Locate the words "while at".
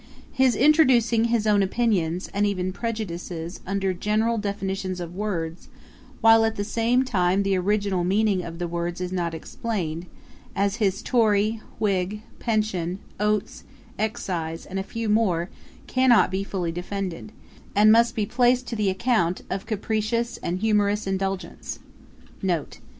6.21-6.55